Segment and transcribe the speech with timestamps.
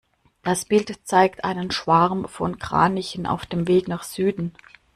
[0.41, 4.51] Das Bild zeigt einen Schwarm von Kranichen auf dem Weg nach Süden.